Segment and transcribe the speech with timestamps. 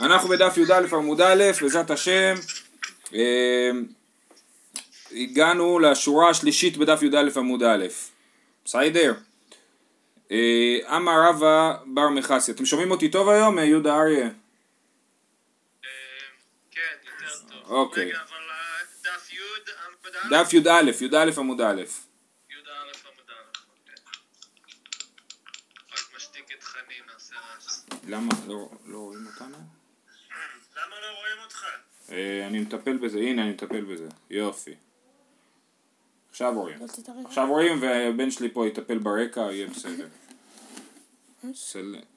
[0.00, 2.34] אנחנו בדף י"א עמוד א', בעזרת השם,
[3.14, 3.70] אה,
[5.12, 7.86] הגענו לשורה השלישית בדף י"א עמוד א',
[8.64, 9.14] בסיידר.
[10.30, 14.28] אה, אמר רבא בר מכסי, אתם שומעים אותי טוב היום, אה, יהודה אריה?
[16.70, 17.70] כן, יותר טוב.
[17.70, 18.04] אוקיי.
[18.04, 18.36] רגע, אבל
[19.02, 19.38] דף י'
[19.86, 20.42] עמוד א'?
[20.42, 21.64] דף י"א, י"א עמוד א'.
[21.64, 21.84] אוקיי.
[28.08, 28.34] למה?
[28.46, 29.56] לא לא רואים אותנו?
[30.76, 31.64] למה לא רואים אותך?
[31.64, 31.70] אה,
[32.46, 34.74] אני מטפל בזה, הנה אני מטפל בזה, יופי.
[36.30, 36.76] עכשיו רואים.
[37.24, 40.06] עכשיו רואים והבן שלי פה יטפל ברקע, יהיה בסדר.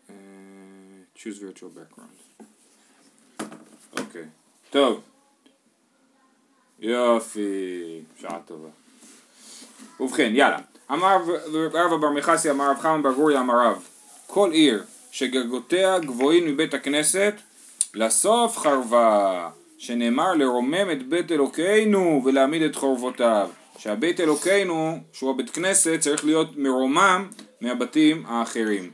[0.10, 0.14] אה,
[1.16, 2.44] choose virtual background.
[4.00, 4.26] אוקיי.
[4.70, 5.02] טוב.
[6.80, 8.02] יופי.
[8.20, 8.70] שעה טובה.
[10.00, 10.60] ובכן, יאללה.
[10.92, 11.18] אמר
[11.73, 13.88] רבא בר מכסי, אמר רב חמא בר גוריה, אמר רב.
[14.28, 17.34] כל עיר שגגותיה גבוהים מבית הכנסת,
[17.94, 19.50] לסוף חרבה,
[19.84, 23.50] שנאמר לרומם את בית אלוקינו ולהעמיד את חורבותיו.
[23.78, 27.28] שהבית אלוקינו, שהוא הבית כנסת, צריך להיות מרומם
[27.62, 28.92] מהבתים האחרים.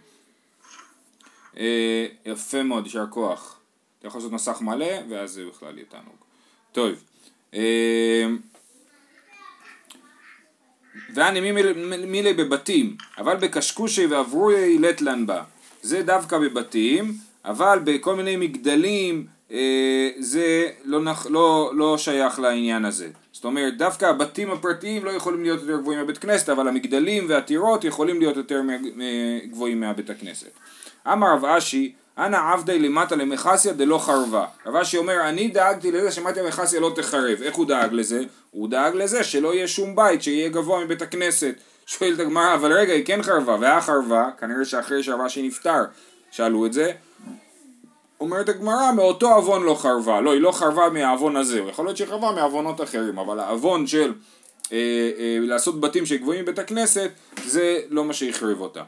[1.58, 3.60] אה, יפה מאוד, יישר כוח.
[4.00, 6.16] אתה יכול לעשות מסך מלא, ואז זה בכלל יהיה תענוג.
[6.72, 6.92] טוב.
[7.54, 8.28] אה,
[11.14, 11.52] ואני
[12.06, 15.44] מילי בבתים, אבל בקשקושי ואברוי לטלן בה.
[15.82, 17.14] זה דווקא בבתים,
[17.46, 19.39] אבל בכל מיני מגדלים
[20.20, 23.08] זה לא, נח, לא, לא שייך לעניין הזה.
[23.32, 27.84] זאת אומרת, דווקא הבתים הפרטיים לא יכולים להיות יותר גבוהים מהבית כנסת, אבל המגדלים והטירות
[27.84, 28.62] יכולים להיות יותר
[29.52, 30.50] גבוהים מהבית הכנסת.
[31.08, 34.46] אמר רב אשי, אנא עבדי למטה למכסיה דלא חרבה.
[34.66, 37.42] רב אשי אומר, אני דאגתי לזה שמטה למכסיה לא תחרב.
[37.42, 38.24] איך הוא דאג לזה?
[38.52, 41.56] הוא דאג לזה שלא יהיה שום בית שיהיה גבוה מבית הכנסת.
[41.86, 45.84] שואלת הגמרא, אבל רגע, היא כן חרבה, והחרבה, כנראה שאחרי שרב אשי נפטר,
[46.32, 46.92] שאלו את זה.
[48.20, 50.22] אומרת הגמרא, מאותו עוון לא חרבה.
[50.22, 51.60] לא, היא לא חרבה מהעוון הזה.
[51.60, 54.14] יכול להיות שהיא חרבה מעוונות אחרים, אבל העוון של
[54.72, 54.78] אה,
[55.18, 57.12] אה, לעשות בתים שגבוהים בבית הכנסת,
[57.46, 58.84] זה לא מה שהחריב אותה.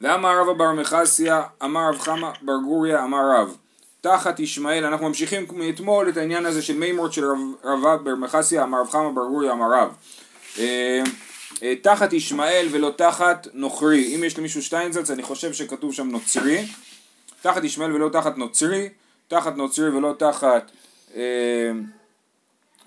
[0.00, 3.56] ואמר רבא בר מחסיה, אמר רב חמא בר גוריה, אמר רב,
[4.00, 7.24] תחת ישמעאל, אנחנו ממשיכים מאתמול את העניין הזה של מימות של
[7.64, 9.94] רבא בר מחסיה, אמר רב חמא בר גוריה, אמר רב.
[10.58, 11.02] אה,
[11.62, 14.16] אה, תחת ישמעאל ולא תחת נוכרי.
[14.16, 16.66] אם יש למישהו שטיינזלץ, אני חושב שכתוב שם נוצרי.
[17.42, 18.88] תחת ישמעאל ולא תחת נוצרי,
[19.28, 20.70] תחת נוצרי ולא תחת
[21.16, 21.22] אה,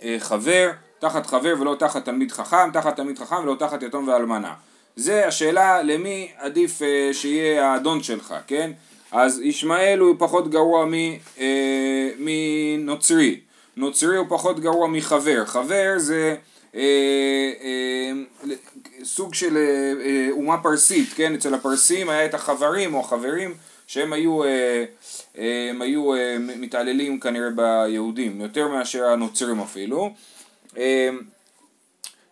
[0.03, 4.53] אה, חבר, תחת חבר ולא תחת תלמיד חכם, תחת תלמיד חכם ולא תחת יתום ואלמנה.
[4.95, 8.71] זה השאלה למי עדיף אה, שיהיה האדון שלך, כן?
[9.11, 10.93] אז ישמעאל הוא פחות גרוע מ,
[11.39, 13.39] אה, מנוצרי,
[13.77, 16.35] נוצרי הוא פחות גרוע מחבר, חבר זה
[16.75, 16.81] אה,
[17.63, 18.11] אה,
[19.03, 21.33] סוג של אה, אומה פרסית, כן?
[21.33, 23.53] אצל הפרסים היה את החברים או החברים
[23.87, 24.85] שהם היו, אה,
[25.37, 30.13] אה, הם היו אה, מתעללים כנראה ביהודים, יותר מאשר הנוצרים אפילו.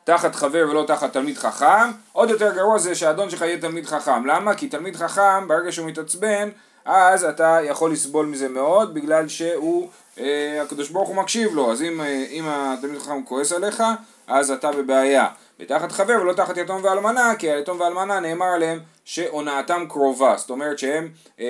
[0.04, 4.26] תחת חבר ולא תחת תלמיד חכם, עוד יותר גרוע זה שהאדון שלך יהיה תלמיד חכם.
[4.26, 4.56] למה?
[4.56, 6.50] כי תלמיד חכם, ברגע שהוא מתעצבן,
[6.86, 11.82] אז אתה יכול לסבול מזה מאוד, בגלל שהוא, אה, הקדוש ברוך הוא מקשיב לו, אז
[11.82, 13.84] אם, אה, אם התלמיד חכם כועס עליך,
[14.28, 15.28] אז אתה בבעיה.
[15.64, 20.80] ותחת חבר ולא תחת יתום ואלמנה, כי היתום ואלמנה נאמר עליהם שהונאתם קרובה, זאת אומרת
[20.80, 21.10] שהם
[21.40, 21.46] אה,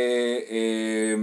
[0.50, 1.16] אה,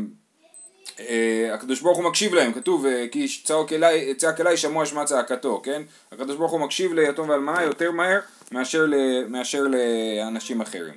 [1.08, 5.04] אה, הקדוש ברוך הוא מקשיב להם, כתוב אה, כי צעק אליי, צעק אליי שמוע שמע
[5.04, 5.82] צעקתו, כן?
[6.12, 8.20] הקדוש ברוך הוא מקשיב ליתום ואלמנה יותר מהר
[8.52, 8.94] מאשר, ל,
[9.28, 10.94] מאשר לאנשים אחרים.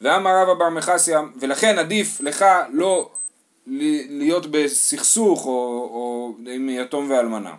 [0.00, 3.10] ואמר רבא בר מכסיה, ולכן עדיף לך לא
[3.66, 5.50] להיות בסכסוך או,
[5.92, 7.52] או עם יתום ואלמנה.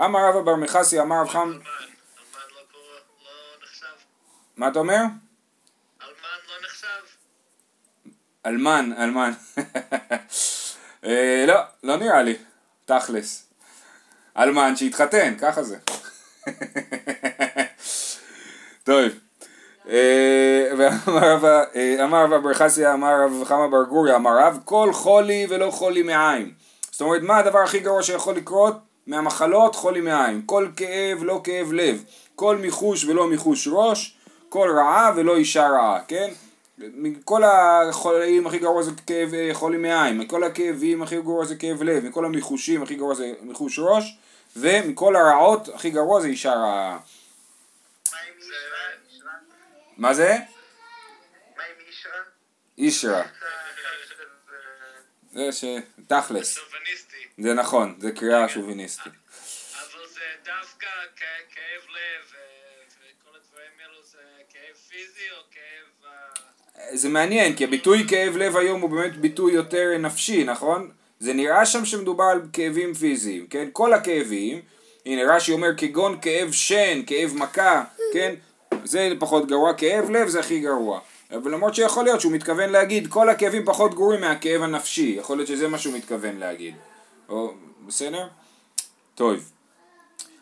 [0.00, 1.52] אמר רבא בר מכסיה, אמר רב חם...
[4.56, 4.94] מה אתה אומר?
[6.02, 6.86] אלמן לא נחשב.
[8.46, 9.32] אלמן, אלמן.
[11.04, 12.36] אה, לא, לא נראה לי,
[12.84, 13.46] תכלס.
[14.38, 15.78] אלמן שהתחתן, ככה זה.
[18.84, 19.04] טוב.
[19.88, 25.70] אה, ואמר רב בר חסיה, אמר רב חמא בר גוריה, אמר רב, כל חולי ולא
[25.70, 26.52] חולי מעין.
[26.90, 28.74] זאת אומרת, מה הדבר הכי גרוע שיכול לקרות?
[29.06, 30.42] מהמחלות חולי מעין.
[30.46, 32.04] כל כאב לא כאב לב.
[32.34, 34.16] כל מיחוש ולא מיחוש ראש.
[34.54, 36.30] כל רעה ולא אישה רעה, כן?
[36.78, 42.04] מכל החולים הכי גרוע זה כאב חולי מעין, מכל הכאבים הכי גרוע זה כאב לב,
[42.04, 44.16] מכל המיחושים הכי גרוע זה מיחוש ראש,
[44.56, 46.98] ומכל הרעות הכי גרוע זה אישה רעה.
[49.96, 50.36] מה זה?
[52.78, 53.22] אישרה?
[55.32, 55.64] זה ש...
[56.06, 56.58] תכלס.
[57.38, 59.12] זה נכון, זה קריאה שוביניסטית.
[59.12, 62.44] אבל זה דווקא כאב לב ו-
[63.00, 64.18] וכל הדברים האלו זה
[64.48, 66.10] כאב פיזי או כאב...
[66.78, 70.90] אה, זה מעניין, כי הביטוי כאב לב היום הוא באמת ביטוי יותר נפשי, נכון?
[71.20, 73.68] זה נראה שם שמדובר על כאבים פיזיים, כן?
[73.72, 74.60] כל הכאבים,
[75.06, 78.34] הנה רש"י אומר כגון כאב שן, כאב מכה, כן?
[78.84, 81.00] זה פחות גרוע, כאב לב זה הכי גרוע.
[81.30, 85.48] אבל למרות שיכול להיות שהוא מתכוון להגיד כל הכאבים פחות גרועים מהכאב הנפשי, יכול להיות
[85.48, 86.74] שזה מה שהוא מתכוון להגיד.
[87.28, 87.52] או,
[87.86, 88.28] בסדר?
[89.14, 89.50] טוב.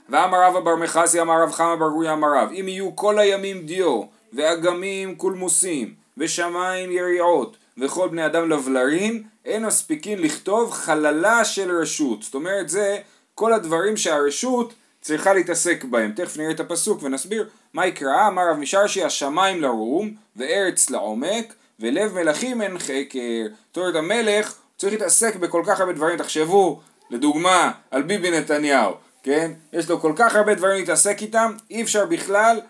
[0.08, 3.66] ואמר רבא בר מחסי אמר רב חמא בר גורי אמר רב אם יהיו כל הימים
[3.66, 4.02] דיו
[4.32, 12.22] ואגמים קולמוסים ושמיים יריעות וכל בני אדם לבלרים אין מספיקין לכתוב חללה של רשות.
[12.22, 12.98] זאת אומרת זה
[13.34, 16.12] כל הדברים שהרשות צריכה להתעסק בהם.
[16.12, 18.28] תכף נראה את הפסוק ונסביר מה יקרא.
[18.28, 23.46] אמר רב משרשי השמיים לרום וארץ לעומק ולב מלכים אין חקר.
[23.68, 26.18] זאת אומרת המלך צריך להתעסק בכל כך הרבה דברים.
[26.18, 26.80] תחשבו
[27.10, 28.92] לדוגמה על ביבי נתניהו
[29.22, 29.50] כן?
[29.72, 32.60] יש לו כל כך הרבה דברים להתעסק איתם, אי אפשר בכלל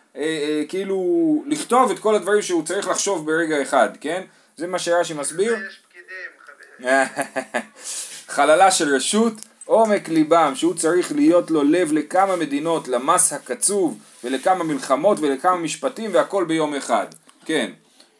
[0.68, 4.22] כאילו לכתוב את כל הדברים שהוא צריך לחשוב ברגע אחד, כן?
[4.56, 5.56] זה מה שרש"י מסביר.
[8.28, 9.32] חללה של רשות,
[9.64, 16.10] עומק ליבם, שהוא צריך להיות לו לב לכמה מדינות, למס הקצוב, ולכמה מלחמות ולכמה משפטים,
[16.14, 17.06] והכל ביום אחד.
[17.44, 17.70] כן.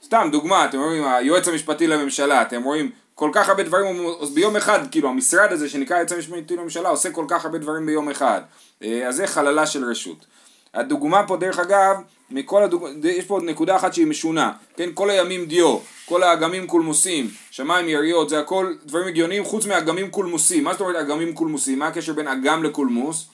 [0.05, 4.79] סתם דוגמה, אתם רואים, היועץ המשפטי לממשלה, אתם רואים כל כך הרבה דברים ביום אחד,
[4.91, 8.41] כאילו המשרד הזה שנקרא היועץ המשפטי לממשלה עושה כל כך הרבה דברים ביום אחד.
[8.83, 10.27] אה, אז זה חללה של רשות.
[10.75, 11.97] הדוגמה פה דרך אגב,
[12.31, 12.87] מכל הדוג...
[13.05, 17.89] יש פה עוד נקודה אחת שהיא משונה, כן, כל הימים דיו, כל האגמים קולמוסים, שמיים
[17.89, 22.13] יריות, זה הכל דברים הגיוניים חוץ מאגמים קולמוסים, מה זאת אומרת אגמים קולמוסים, מה הקשר
[22.13, 23.29] בין אגם לקולמוס?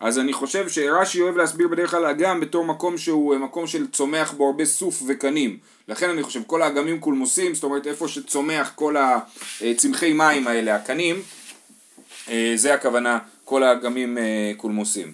[0.00, 3.86] אז אני חושב שרש"י אוהב להסביר בדרך כלל אגם בתור מקום שהוא אה, מקום של
[3.86, 5.58] צומח בו הרבה סוף וקנים.
[5.88, 8.96] לכן אני חושב כל האגמים קולמוסים, זאת אומרת איפה שצומח כל
[9.60, 11.22] הצמחי מים האלה, הקנים
[12.28, 15.12] אה, זה הכוונה כל האגמים אה, קולמוסים.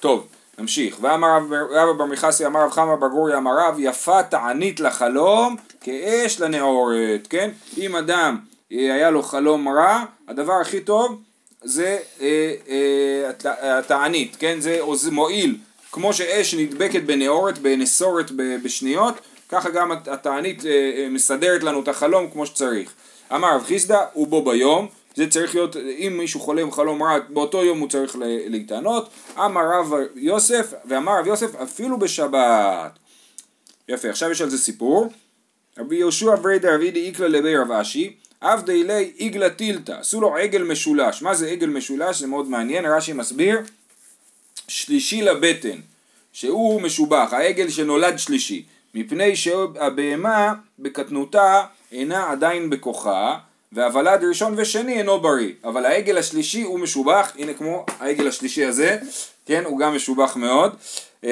[0.00, 0.26] טוב,
[0.58, 0.96] נמשיך.
[1.00, 1.38] ואמר
[1.70, 7.26] רב בר מיכסי אמר רב חמא בר גורי אמר רב יפה תענית לחלום כאש לנעורת,
[7.30, 7.50] כן?
[7.78, 8.38] אם אדם
[8.72, 11.20] אה, היה לו חלום רע, הדבר הכי טוב
[11.64, 12.26] זה אה,
[12.68, 14.60] אה, הת- התענית, כן?
[14.60, 14.78] זה
[15.10, 15.56] מועיל,
[15.92, 18.30] כמו שאש נדבקת בנעורת, בנסורת
[18.64, 19.14] בשניות,
[19.48, 20.62] ככה גם הת- התענית
[21.10, 22.92] מסדרת לנו את החלום כמו שצריך.
[23.34, 24.86] אמר רב חיסדא הוא בו ביום,
[25.18, 28.16] זה צריך להיות, אם מישהו חולם חלום רע, באותו יום הוא צריך
[28.46, 29.08] להתענות.
[29.38, 32.98] אמר רב יוסף, ואמר רב יוסף אפילו בשבת.
[33.88, 35.08] יפה, עכשיו יש על זה סיפור.
[35.78, 40.62] רבי יהושע בריידא רבידי איקלה לבי רב אשי, עבדי לי עיגלה טילתא, עשו לו עגל
[40.62, 41.22] משולש.
[41.22, 42.20] מה זה עגל משולש?
[42.20, 43.60] זה מאוד מעניין, רש"י מסביר.
[44.68, 45.78] שלישי לבטן,
[46.32, 53.38] שהוא משובח, העגל שנולד שלישי, מפני שהבהמה בקטנותה אינה עדיין בכוחה,
[53.72, 58.98] והוולד ראשון ושני אינו בריא, אבל העגל השלישי הוא משובח, הנה כמו העגל השלישי הזה,
[59.46, 60.76] כן, הוא גם משובח מאוד,
[61.24, 61.28] אמ,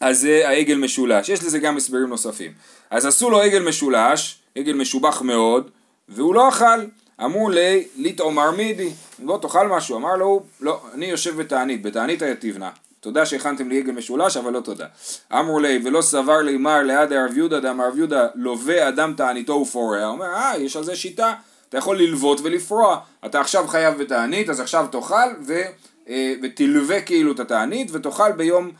[0.00, 2.52] אז זה העגל משולש, יש לזה גם הסברים נוספים.
[2.90, 5.70] אז עשו לו עגל משולש, עגל משובח מאוד,
[6.08, 6.84] והוא לא אכל.
[7.24, 9.96] אמרו לי, ליטעומר מידי, בוא תאכל משהו.
[9.96, 12.70] אמר לו, לא, אני יושב בתענית, בתענית היה תבנה.
[13.02, 14.86] תודה שהכנתם לי עגל משולש, אבל לא תודה.
[15.32, 19.52] אמרו לי, ולא סבר לי מר ליד הרב יהודה, דאמר רב יהודה, לווה אדם תעניתו
[19.52, 20.06] ופורע.
[20.06, 21.34] אומר, אה, יש על זה שיטה.
[21.68, 22.98] אתה יכול ללוות ולפרוע.
[23.26, 25.14] אתה עכשיו חייב בתענית, אז עכשיו תאכל
[25.46, 25.62] ו,
[26.08, 28.70] אה, ותלווה כאילו את התענית, ותאכל ביום,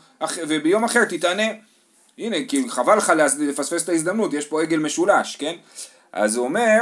[0.47, 1.47] וביום אחר תתענה.
[2.17, 5.55] הנה, כי חבל לך לפספס את ההזדמנות, יש פה עגל משולש, כן?
[6.13, 6.79] אז הוא אומר,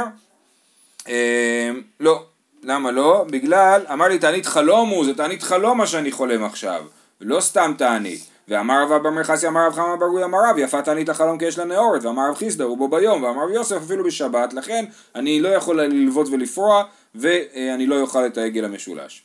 [1.08, 2.24] אה, לא,
[2.62, 3.24] למה לא?
[3.30, 6.84] בגלל, אמר לי תענית חלום הוא, זה תענית חלום מה שאני חולם עכשיו,
[7.22, 8.32] לא סתם תענית.
[8.48, 11.44] ואמר רב אבר מרחסי אמר רב חמא בר גוי אמר רב יפה תענית החלום כי
[11.44, 14.84] יש לה נאורת ואמר רב חיסדא הוא בו ביום ואמר רב יוסף אפילו בשבת לכן
[15.14, 19.24] אני לא יכול ללוות ולפרוע ואני לא אוכל את העגל המשולש.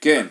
[0.00, 0.26] כן.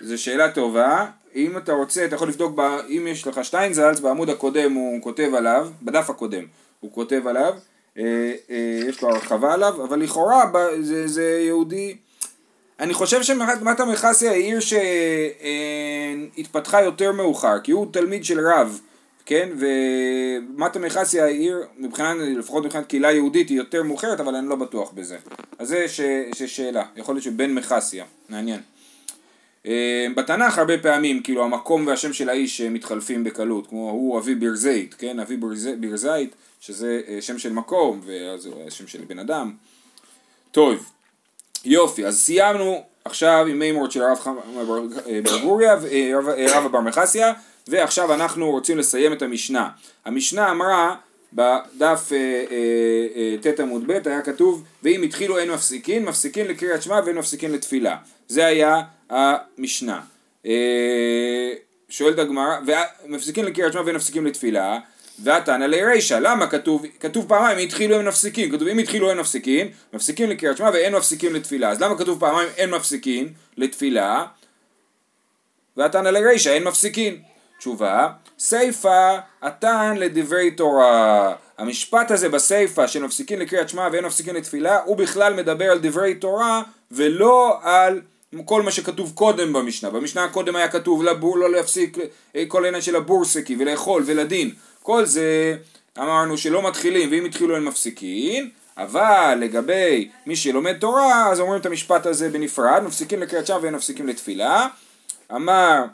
[0.00, 4.00] זה אבא שאלה טובה, אם אתה רוצה אתה יכול לבדוק, ב, אם יש לך שטיינזלץ
[4.00, 6.44] בעמוד הקודם הוא כותב עליו, בדף הקודם
[6.80, 7.54] הוא כותב עליו,
[8.88, 10.44] יש לו הרחבה עליו, אבל לכאורה
[10.80, 11.96] זה, זה יהודי,
[12.80, 14.60] אני חושב שמטה מכסיה היא עיר
[16.36, 18.80] שהתפתחה יותר מאוחר, כי הוא תלמיד של רב,
[19.26, 24.48] כן, ומטה מכסיה היא עיר, מבחינת, לפחות מבחינת קהילה יהודית היא יותר מאוחרת, אבל אני
[24.48, 25.16] לא בטוח בזה.
[25.58, 26.00] אז זה ש,
[26.34, 28.60] ששאלה, יכול להיות שבן מכסיה, מעניין.
[29.66, 34.34] אה, בתנ"ך הרבה פעמים, כאילו המקום והשם של האיש אה, מתחלפים בקלות, כמו הוא אבי
[34.34, 35.36] בירזית, כן, אבי
[35.80, 39.52] בירזית, שזה אה, שם של מקום, ואז הוא שם של בן אדם.
[40.50, 40.90] טוב,
[41.64, 45.76] יופי, אז סיימנו עכשיו עם מימורד של הרב חמא בר אה, בר גוריה,
[46.56, 47.32] אבר מחסיה,
[47.68, 49.68] ועכשיו אנחנו רוצים לסיים את המשנה.
[50.04, 50.94] המשנה אמרה,
[51.32, 52.12] בדף
[53.42, 57.96] ט' עמוד ב' היה כתוב, ואם התחילו אין מפסיקין, מפסיקין לקריאת שמע ואין מפסיקין לתפילה.
[58.28, 60.00] זה היה המשנה.
[60.46, 61.52] אה,
[61.88, 62.56] שואלת הגמרא,
[63.06, 64.78] מפסיקים לקריאת שמע ואין מפסיקים לתפילה,
[65.22, 70.30] והתנא לרישא, למה כתוב, כתוב פעמיים התחילו הם מפסיקים, כתוב אם התחילו הם מפסיקים, מפסיקים
[70.30, 74.24] לקריאת שמע ואין מפסיקים לתפילה, אז למה כתוב פעמיים אין מפסיקים לתפילה,
[75.76, 77.22] והתנא לרישא אין מפסיקים,
[77.58, 78.08] תשובה,
[78.38, 84.96] סיפא התן לדברי תורה, המשפט הזה בסיפא של מפסיקים לקריאת שמע ואין מפסיקים לתפילה, הוא
[84.96, 88.00] בכלל מדבר על דברי תורה ולא על
[88.44, 91.98] כל מה שכתוב קודם במשנה, במשנה הקודם היה כתוב לבור, לא להפסיק
[92.36, 94.50] אה, כל העניין של הבורסקי ולאכול ולדין,
[94.82, 95.56] כל זה
[95.98, 101.66] אמרנו שלא מתחילים ואם התחילו הם מפסיקים, אבל לגבי מי שלומד תורה אז אומרים את
[101.66, 104.66] המשפט הזה בנפרד, מפסיקים לקריאת שמע ואין מפסיקים לתפילה,
[105.34, 105.84] אמר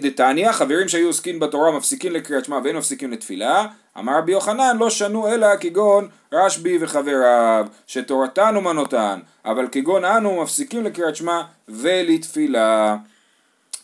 [0.00, 3.66] דתניא, חברים שהיו עוסקים בתורה מפסיקים לקריאת שמע ואין מפסיקים לתפילה,
[3.98, 10.84] אמר רבי יוחנן לא שנו אלא כגון רשב"י וחבריו, שתורתן אומנותן, אבל כגון אנו מפסיקים
[10.84, 12.96] לקריאת שמע ולתפילה.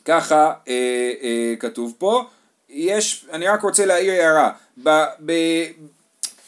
[0.04, 2.25] ככה אה, אה, כתוב פה.
[2.68, 4.50] יש, אני רק רוצה להעיר הערה.
[4.83, 5.33] ב, ב,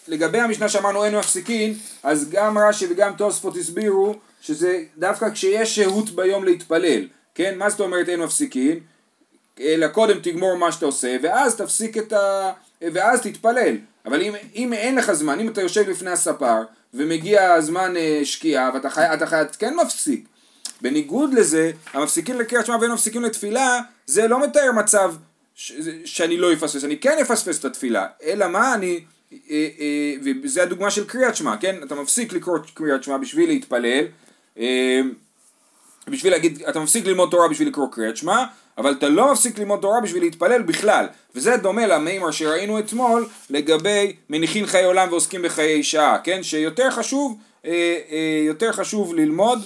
[0.09, 6.11] לגבי המשנה שאמרנו אין מפסיקים, אז גם רש"י וגם תוספות הסבירו שזה דווקא כשיש שהות
[6.11, 7.07] ביום להתפלל.
[7.35, 7.59] כן?
[7.59, 8.81] מה זאת אומרת אין מפסיקים?
[9.61, 12.53] אלא קודם תגמור מה שאתה עושה, ואז תפסיק את ה...
[12.81, 13.77] ואז תתפלל.
[14.07, 16.63] אבל אם, אם אין לך זמן, אם אתה יושב לפני הספר,
[16.95, 20.25] ומגיע הזמן אה, שקיעה, ואתה חי, אתה חי, כן מפסיק.
[20.81, 25.15] בניגוד לזה, המפסיקים לקריאת שמע ואין מפסיקים לתפילה, זה לא מתאר מצב
[25.55, 25.73] ש,
[26.05, 29.01] שאני לא אפספס, אני כן אפספס את התפילה, אלא מה אני,
[29.33, 31.77] אה, אה, וזה הדוגמה של קריאת שמע, כן?
[31.83, 34.05] אתה מפסיק לקרוא קריאת שמע בשביל להתפלל,
[34.59, 35.01] אה,
[36.11, 38.45] בשביל להגיד, אתה מפסיק ללמוד תורה בשביל לקרוא קריאת שמע,
[38.79, 44.13] אבל אתה לא מפסיק ללמוד תורה בשביל להתפלל בכלל, וזה דומה למימר שראינו אתמול לגבי
[44.31, 46.43] מניחין חיי עולם ועוסקים בחיי שעה, כן?
[46.43, 49.59] שיותר חשוב, אה, אה, יותר חשוב ללמוד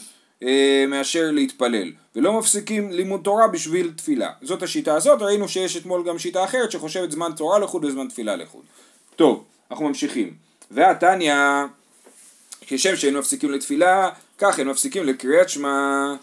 [0.42, 4.30] אה, מאשר להתפלל, ולא מפסיקים לימוד תורה בשביל תפילה.
[4.42, 8.36] זאת השיטה הזאת, ראינו שיש אתמול גם שיטה אחרת שחושבת זמן תורה לחוד וזמן תפילה
[8.36, 8.62] לחוד.
[9.16, 10.34] טוב, אנחנו ממשיכים.
[10.70, 11.34] והתניא,
[12.60, 16.14] כשם שאין מפסיקים לתפילה, כך אין מפסיקים לקריאת שמע.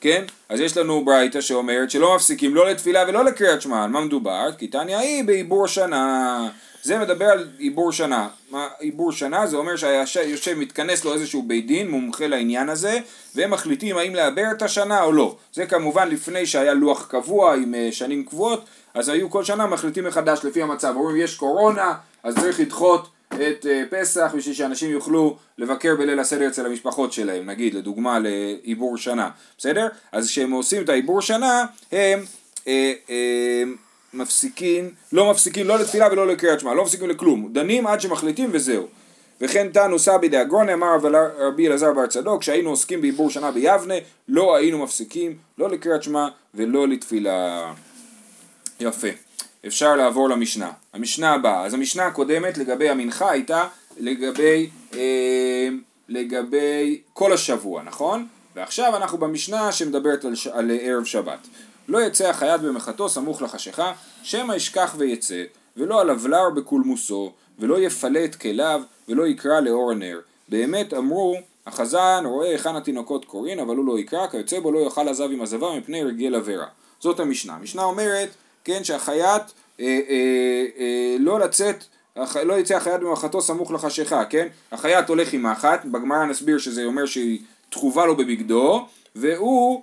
[0.00, 0.24] כן?
[0.48, 4.52] אז יש לנו ברייתא שאומרת שלא מפסיקים לא לתפילה ולא לקריאת שמע, על מה מדובר?
[4.58, 6.48] כי תניא היא בעיבור שנה.
[6.82, 8.28] זה מדבר על עיבור שנה.
[8.50, 9.46] מה עיבור שנה?
[9.46, 12.98] זה אומר שהיושב מתכנס לו איזשהו בית דין, מומחה לעניין הזה,
[13.34, 15.36] והם מחליטים האם לעבר את השנה או לא.
[15.52, 20.04] זה כמובן לפני שהיה לוח קבוע עם אה, שנים קבועות, אז היו כל שנה מחליטים
[20.04, 20.92] מחדש לפי המצב.
[20.96, 23.08] אומרים יש קורונה, אז צריך לדחות
[23.40, 28.96] את אה, פסח בשביל שאנשים יוכלו לבקר בליל הסדר אצל המשפחות שלהם, נגיד לדוגמה לעיבור
[28.96, 29.88] שנה, בסדר?
[30.12, 32.24] אז כשהם עושים את העיבור שנה הם
[32.68, 33.62] אה, אה,
[34.14, 38.86] מפסיקים, לא מפסיקים לא לתפילה ולא לקריאת שמע, לא מפסיקים לכלום, דנים עד שמחליטים וזהו.
[39.40, 40.96] וכן תנו סבי דאגרון אמר
[41.38, 43.94] רבי אלעזר בר צדוק כשהיינו עוסקים בעיבור שנה ביבנה
[44.28, 47.72] לא היינו מפסיקים לא לקריאת שמע ולא לתפילה.
[48.80, 49.25] יפה.
[49.66, 50.70] אפשר לעבור למשנה.
[50.92, 53.68] המשנה הבאה, אז המשנה הקודמת לגבי המנחה הייתה
[53.98, 55.68] לגבי, אה,
[56.08, 58.26] לגבי כל השבוע, נכון?
[58.54, 61.38] ועכשיו אנחנו במשנה שמדברת על, על ערב שבת.
[61.88, 63.92] לא יצא החייט במחתו סמוך לחשיכה,
[64.22, 65.42] שמא ישכח ויצא,
[65.76, 70.20] ולא על אבלר בקולמוסו, ולא יפלה את כליו, ולא יקרא לאור הנר.
[70.48, 75.08] באמת אמרו, החזן רואה היכן התינוקות קוראים, אבל הוא לא יקרא, כיוצא בו לא יאכל
[75.08, 76.66] עזב עם עזבה מפני רגל אברה.
[77.00, 77.54] זאת המשנה.
[77.54, 78.28] המשנה אומרת
[78.66, 79.42] כן, שהחייט
[79.80, 81.84] אה, אה, אה, לא לצאת,
[82.44, 84.46] לא יצא החייט במחתו סמוך לחשיכה, כן?
[84.72, 87.38] החייט הולך עם מחט, בגמרא נסביר שזה אומר שהיא
[87.70, 89.82] תחובה לו בבגדו, והוא,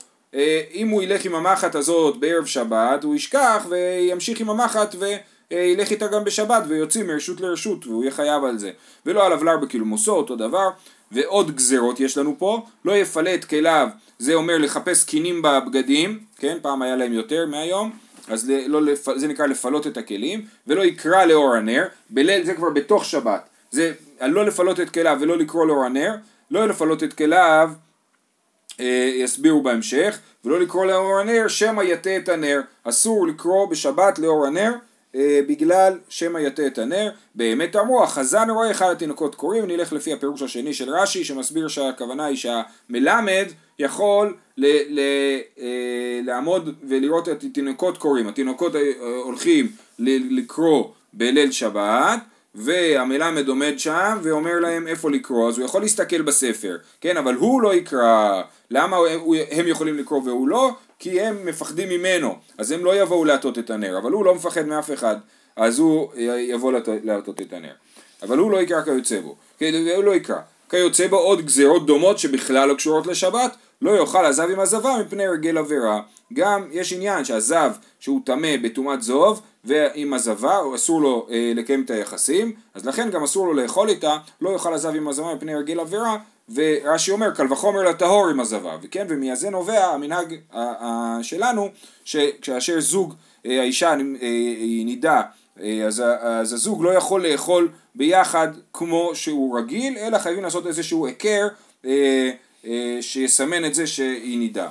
[0.73, 6.07] אם הוא ילך עם המחט הזאת בערב שבת, הוא ישכח וימשיך עם המחט וילך איתה
[6.07, 8.71] גם בשבת ויוצאים מרשות לרשות והוא יהיה חייב על זה.
[9.05, 10.69] ולא על אבלר בקילומוסו, אותו דבר.
[11.11, 13.87] ועוד גזרות יש לנו פה, לא יפלה את כליו,
[14.19, 17.91] זה אומר לחפש קינים בבגדים, כן, פעם היה להם יותר מהיום,
[18.27, 18.81] אז לא.
[19.15, 23.93] זה נקרא לפלות את הכלים, ולא יקרא לאור הנר, בליל זה כבר בתוך שבת, זה
[24.21, 26.15] לא לפלות את כליו ולא לקרוא לאור הנר,
[26.51, 27.71] לא לפלות את כליו,
[28.79, 34.45] אה, יסבירו בהמשך, ולא לקרוא לאור הנר, שמא יטה את הנר, אסור לקרוא בשבת לאור
[34.45, 34.77] הנר, אה,
[35.47, 40.41] בגלל שמא יטה את הנר, באמת אמרו, החזן רואה אחד התינוקות קוראים, נלך לפי הפירוש
[40.41, 43.45] השני של רש"י, שמסביר שהכוונה היא שהמלמד
[43.79, 44.99] יכול ל, ל,
[45.59, 48.81] אה, לעמוד ולראות את התינוקות קוראים, התינוקות אה,
[49.23, 49.67] הולכים
[49.99, 52.19] ל, לקרוא בליל שבת,
[52.55, 57.61] והמלמד עומד שם ואומר להם איפה לקרוא, אז הוא יכול להסתכל בספר, כן, אבל הוא
[57.61, 58.41] לא יקרא,
[58.71, 58.97] למה
[59.51, 60.71] הם יכולים לקרוא והוא לא?
[61.03, 64.65] כי הם מפחדים ממנו, אז הם לא יבואו להטות את הנר, אבל הוא לא מפחד
[64.65, 65.15] מאף אחד,
[65.55, 66.71] אז הוא יבוא
[67.03, 67.73] להטות את הנר.
[68.21, 70.37] אבל הוא לא יקרא כיוצא בו, כן, הוא לא יקרא.
[70.69, 75.25] כיוצא בו עוד גזירות דומות שבכלל לא קשורות לשבת, לא יאכל הזב עם הזבה מפני
[75.25, 76.01] הרגל עבירה.
[76.33, 81.89] גם יש עניין שהזב שהוא טמא בטומאת זוב ועם הזבה, אסור לו אה, לקיים את
[81.89, 85.79] היחסים, אז לכן גם אסור לו לאכול איתה, לא יאכל הזב עם הזבה מפני הרגל
[85.79, 86.17] עבירה,
[86.49, 90.35] ורש"י אומר קל וחומר לטהור עם הזבה, וכן ומזה נובע המנהג
[91.21, 91.69] שלנו
[92.05, 93.97] שכאשר זוג אה, האישה אה,
[94.59, 95.21] היא נידה
[95.61, 101.07] אה, אז, אז הזוג לא יכול לאכול ביחד כמו שהוא רגיל אלא חייבים לעשות איזשהו
[101.07, 101.47] היכר
[103.01, 104.69] שיסמן את זה שהיא נידה.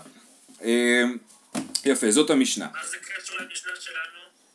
[1.85, 2.67] יפה זאת המשנה.
[2.73, 3.97] מה זה קשור למשנה שלנו?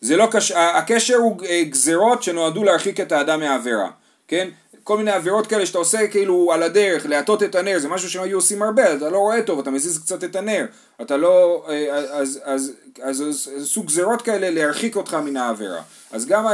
[0.02, 0.52] זה לא קש...
[0.52, 1.38] הקשר הוא
[1.70, 3.90] גזרות שנועדו להרחיק את האדם מהעבירה,
[4.28, 4.50] כן?
[4.88, 8.24] כל מיני עבירות כאלה שאתה עושה כאילו על הדרך, להטות את הנר, זה משהו שהם
[8.24, 10.66] היו עושים הרבה, אתה לא רואה טוב, אתה מזיז קצת את הנר,
[11.02, 11.66] אתה לא...
[11.70, 15.82] אה, אז, אז, אז, אז עשו גזרות כאלה להרחיק אותך מן העבירה.
[16.12, 16.46] אז גם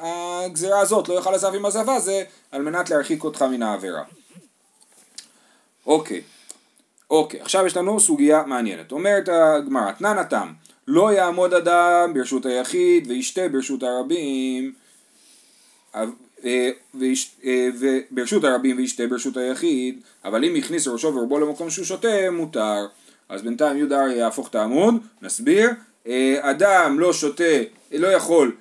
[0.00, 4.02] הגזרה הזאת, לא יאכל עזב עם עזבה, זה על מנת להרחיק אותך מן העבירה.
[5.86, 6.22] אוקיי.
[7.10, 8.92] אוקיי, עכשיו יש לנו סוגיה מעניינת.
[8.92, 10.52] אומרת הגמרא, תנן התם,
[10.88, 14.72] לא יעמוד אדם ברשות היחיד וישתה ברשות הרבים,
[16.44, 16.70] אה,
[17.44, 22.86] אה, וברשות הרבים וישתה ברשות היחיד, אבל אם הכניס ראשו ורובו למקום שהוא שותה, מותר.
[23.28, 25.70] אז בינתיים יהודה אריה יהפוך את העמוד, נסביר.
[26.06, 27.44] אה, אדם לא שותה,
[27.92, 28.52] לא יכול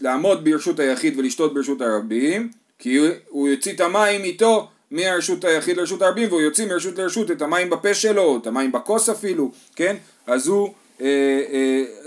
[0.00, 2.96] לעמוד ברשות היחיד ולשתות ברשות הרבים, כי
[3.28, 7.70] הוא- יוציא את המים איתו מהרשות היחיד לרשות הרבים והוא יוציא מרשות לרשות את המים
[7.70, 9.96] בפה שלו, את המים בכוס אפילו, כן?
[10.26, 10.74] אז הוא,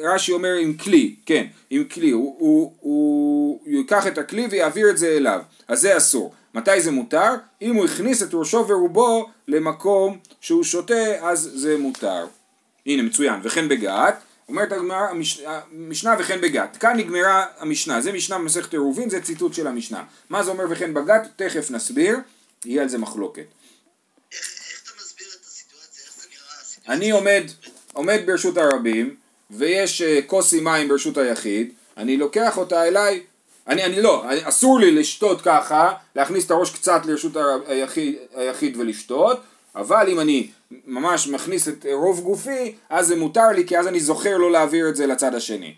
[0.03, 4.97] רש"י אומר עם כלי, כן, עם כלי, הוא, הוא, הוא, ייקח את הכלי ויעביר את
[4.97, 6.33] זה אליו, אז זה אסור.
[6.53, 7.29] מתי זה מותר?
[7.62, 12.27] אם הוא הכניס את ראשו ורובו למקום שהוא שותה, אז זה מותר.
[12.85, 14.15] הנה מצוין, וכן בגת,
[14.50, 19.53] אומרת הגמרא, המש- המשנה וכן בגת, כאן נגמרה המשנה, זה משנה במסכת עירובין, זה ציטוט
[19.53, 20.03] של המשנה.
[20.29, 21.27] מה זה אומר וכן בגת?
[21.35, 22.17] תכף נסביר,
[22.65, 23.45] יהיה על זה מחלוקת.
[24.31, 26.03] איך אתה מסביר את הסיטואציה?
[26.05, 26.95] איך זה נראה?
[26.95, 27.43] אני עומד,
[27.93, 29.15] עומד ברשות הרבים,
[29.51, 33.23] ויש אה, כוס עם מים ברשות היחיד, אני לוקח אותה אליי,
[33.67, 38.15] אני, אני לא, אני, אסור לי לשתות ככה, להכניס את הראש קצת לרשות הר- היחיד,
[38.35, 39.41] היחיד ולשתות,
[39.75, 40.50] אבל אם אני
[40.85, 44.89] ממש מכניס את רוב גופי, אז זה מותר לי, כי אז אני זוכר לא להעביר
[44.89, 45.74] את זה לצד השני.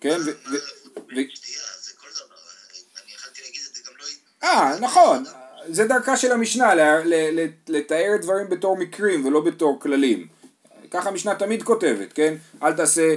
[0.00, 0.18] כן?
[0.26, 0.58] ו- ו- ו-
[1.08, 1.22] לא...
[4.42, 5.24] אה, נכון,
[5.68, 6.74] זה דרכה של המשנה,
[7.68, 10.33] לתאר דברים בתור מקרים ולא בתור כללים.
[10.94, 12.34] ככה המשנה תמיד כותבת, כן?
[12.62, 13.16] אל תעשה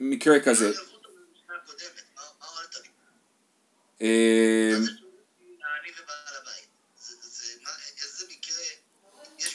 [0.00, 0.72] מקרה כזה.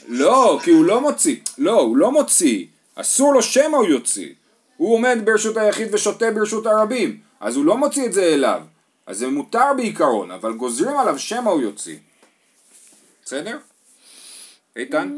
[0.07, 1.35] לא כי הוא לא מוציא.
[1.57, 2.65] לא, הוא לא מוציא.
[2.95, 4.33] אסור לו שמא הוא יוציא.
[4.77, 7.19] הוא עומד ברשות היחיד ושותה ברשות הרבים.
[7.39, 8.61] אז הוא לא מוציא את זה אליו.
[9.05, 11.97] אז זה מותר בעיקרון, אבל גוזרים עליו שמא הוא יוציא.
[13.25, 13.57] בסדר?
[14.75, 15.15] איתן?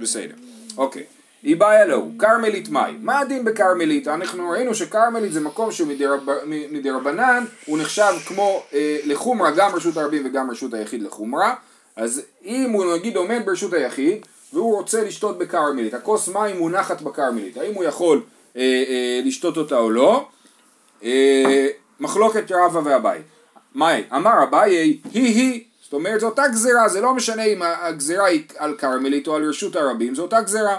[0.00, 0.34] בסדר.
[0.76, 1.04] אוקיי.
[1.44, 2.92] באה אלוהו, כרמלית מאי.
[3.00, 4.08] מה הדין בכרמלית?
[4.08, 10.50] אנחנו ראינו שכרמלית זה מקום שמדרבנן הוא נחשב כמו אה, לחומרה, גם רשות הרבים וגם
[10.50, 11.54] רשות היחיד לחומרה.
[11.96, 17.56] אז אם הוא נגיד עומד ברשות היחיד והוא רוצה לשתות בכרמלית, הכוס מים מונחת בכרמלית,
[17.56, 18.22] האם הוא יכול
[18.56, 20.28] אה, אה, לשתות אותה או לא?
[21.04, 21.68] אה,
[22.00, 23.18] מחלוקת רבא ואביי.
[23.74, 28.26] מאי, אמר אביי, היא היא, זאת אומרת זו אותה גזירה, זה לא משנה אם הגזירה
[28.26, 30.76] היא על כרמלית או על רשות הרבים, זו אותה גזירה.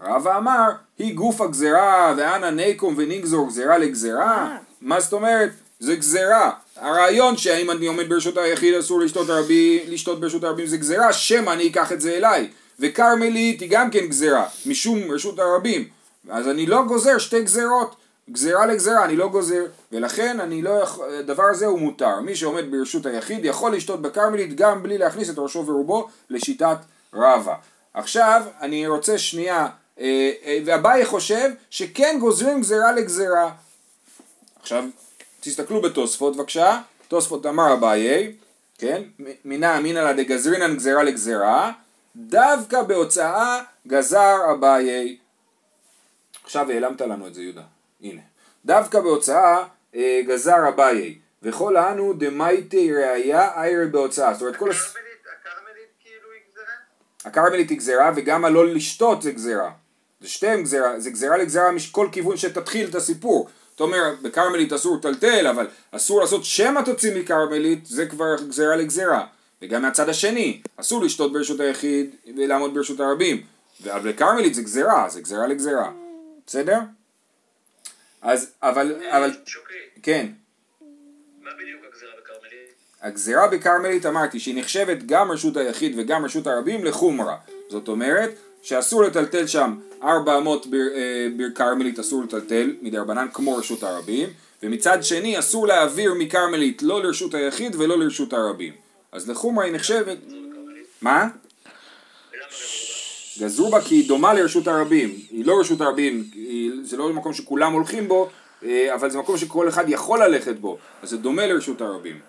[0.00, 4.56] רבא אמר, היא גוף הגזירה, ואנא נקום ונגזור גזירה לגזירה.
[4.80, 5.50] מה זאת אומרת?
[5.80, 6.50] זה גזירה.
[6.76, 11.50] הרעיון שאם אני עומד ברשות היחיד אסור לשתות, הרבי, לשתות ברשות הרבים זה גזירה, שמא
[11.50, 12.48] אני אקח את זה אליי.
[12.80, 15.88] וכרמלית היא גם כן גזירה, משום רשות הרבים.
[16.30, 17.96] אז אני לא גוזר שתי גזירות.
[18.32, 22.20] גזירה לגזירה אני לא גוזר, ולכן אני לא יכול, הדבר הזה הוא מותר.
[22.20, 26.76] מי שעומד ברשות היחיד יכול לשתות בכרמלית גם בלי להכניס את ראשו ורובו לשיטת
[27.14, 27.54] רבא.
[27.94, 29.68] עכשיו אני רוצה שנייה,
[30.00, 33.50] אה, אה, ואביי חושב שכן גוזרים גזירה לגזירה.
[34.60, 34.84] עכשיו
[35.40, 38.32] תסתכלו בתוספות בבקשה, תוספות אמר אביי,
[38.78, 39.02] כן,
[39.44, 41.72] מינא אמינא לה דגזרינן גזירה לגזירה,
[42.16, 45.16] דווקא בהוצאה גזר אביי.
[46.44, 47.62] עכשיו העלמת לנו את זה יהודה,
[48.02, 48.20] הנה.
[48.64, 54.34] דווקא בהוצאה אה, גזר אביי, וכל האנו דמייטי ראיה איירי בהוצאה.
[54.34, 54.70] זאת אומרת כל...
[54.70, 54.76] הס...
[54.76, 56.74] הכרמלית, הכרמלית כאילו היא גזרה?
[57.24, 59.70] הכרמלית היא גזירה וגם הלא לשתות זה גזירה.
[60.20, 63.48] זה שתיהם גזירה, זה גזירה לגזירה מכל כיוון שתתחיל את הסיפור.
[63.74, 69.26] אתה אומר, בכרמלית אסור לטלטל, אבל אסור לעשות שמא תוציא מכרמלית, זה כבר גזירה לגזירה.
[69.62, 73.42] וגם מהצד השני, אסור לשתות ברשות היחיד ולעמוד ברשות הרבים.
[73.84, 75.90] אבל בכרמלית זה גזירה, זה גזירה לגזירה.
[76.46, 76.78] בסדר?
[78.22, 80.26] אז, אבל, אבל, שוקי, כן.
[81.40, 82.68] מה בדיוק הגזירה בכרמלית?
[83.02, 87.36] הגזירה בכרמלית אמרתי שהיא נחשבת גם רשות היחיד וגם רשות הרבים לחומרה
[87.68, 88.30] זאת אומרת
[88.62, 94.28] שאסור לטלטל שם ארבע אמות אה, בכרמלית אסור לטלטל מדרבנן כמו רשות הרבים
[94.62, 98.72] ומצד שני אסור להעביר מכרמלית לא לרשות היחיד ולא לרשות הרבים
[99.12, 100.18] אז לחומרה היא נחשבת
[101.02, 101.28] מה?
[103.40, 103.80] גזרו בה?
[103.80, 108.08] כי היא דומה לרשות הרבים, היא לא רשות הרבים, היא, זה לא מקום שכולם הולכים
[108.08, 108.30] בו,
[108.64, 112.20] אה, אבל זה מקום שכל אחד יכול ללכת בו, אז זה דומה לרשות הרבים.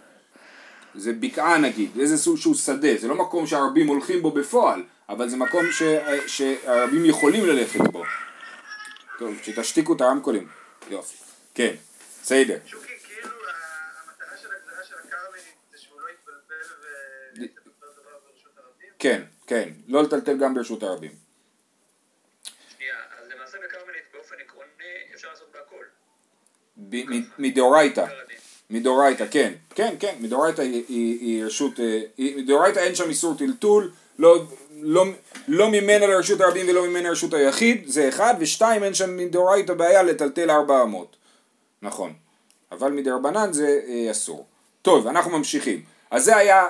[0.95, 5.37] זה בקעה נגיד, איזה שהוא שדה, זה לא מקום שהרבים הולכים בו בפועל, אבל זה
[5.37, 5.83] מקום ש,
[6.27, 8.03] שהרבים יכולים ללכת בו.
[9.19, 10.47] טוב, שתשתיקו את הרמקולים.
[10.91, 11.17] יופי.
[11.53, 11.73] כן,
[12.23, 12.57] בסדר.
[12.65, 12.81] כאילו
[17.51, 17.59] לא?
[18.99, 21.11] כן, כן, לא לטלטל גם ברשות הרבים.
[22.77, 24.69] שנייה, אז למעשה בכרמלית באופן עקרוני
[25.15, 25.83] אפשר לעשות בהכל.
[26.77, 28.05] ב- מ- מדאורייתא.
[28.69, 32.01] מדאורייתא, כן, כן, כן, מדאורייתא היא, היא, היא רשות, אה,
[32.37, 34.45] מדאורייתא אין שם איסור טלטול, לא,
[34.81, 35.05] לא,
[35.47, 40.03] לא ממנה לרשות הרבים ולא ממנה לרשות היחיד, זה אחד, ושתיים, אין שם מדאורייתא בעיה
[40.03, 41.15] לטלטל ארבע אמות,
[41.81, 42.13] נכון,
[42.71, 44.45] אבל מדרבנן זה אה, אסור.
[44.81, 45.83] טוב, אנחנו ממשיכים.
[46.11, 46.65] אז זה היה,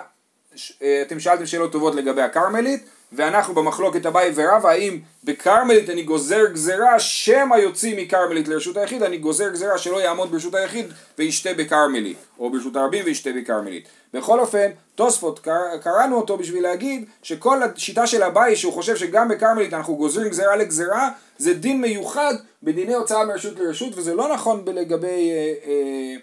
[1.08, 7.00] אתם שאלתם שאלות טובות לגבי הכרמלית, ואנחנו במחלוקת אביי ורבא, האם בכרמלית אני גוזר גזרה
[7.00, 10.86] שמא יוציא מכרמלית לרשות היחיד, אני גוזר גזרה שלא יעמוד ברשות היחיד
[11.17, 13.88] וישתה בכרמלית, או ברשות הרבים וישתה בכרמלית.
[14.13, 19.28] בכל אופן, תוספות, קר- קראנו אותו בשביל להגיד שכל השיטה של אביי, שהוא חושב שגם
[19.28, 24.63] בכרמלית אנחנו גוזרים גזרה לגזרה, זה דין מיוחד בדיני הוצאה מרשות לרשות, וזה לא נכון
[24.67, 25.32] לגבי...
[25.32, 26.15] אה, אה,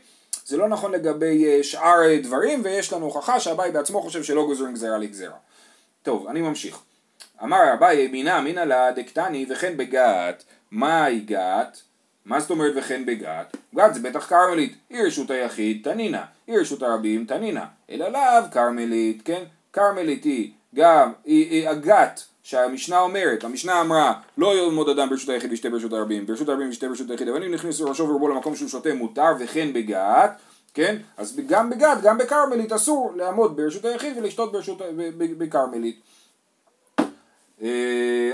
[0.47, 4.47] זה לא נכון לגבי אה, שאר אה, דברים, ויש לנו הוכחה שאביי בעצמו חושב שלא
[4.47, 5.37] גוזרים גזרה לגזרה.
[6.03, 6.79] טוב, אני ממשיך.
[7.43, 11.81] אמר אביי אמינא אמינא לה דקתני וכן בגת, מהי גת?
[12.25, 13.57] מה זאת אומרת וכן בגת?
[13.75, 19.23] גת זה בטח כרמלית, היא רשות היחיד תנינה, היא רשות הרבים תנינה, אלא לאו כרמלית,
[19.25, 19.45] כן?
[19.73, 25.51] כרמלית היא גם, היא, היא הגת שהמשנה אומרת, המשנה אמרה לא יעמוד אדם ברשות היחיד
[25.51, 28.69] וישתה ברשות הרבים, ברשות הרבים וישתה ברשות היחיד, אבל אם נכניסו ראשו ורובו למקום שהוא
[28.69, 30.31] שותה מותר וכן בגת,
[30.75, 30.97] כן?
[31.17, 34.79] אז גם בגת, גם בכרמלית אסור לעמוד ברשות היחיד ולשתות ברשות,
[35.17, 36.01] בכרמלית.
[37.63, 38.31] אה,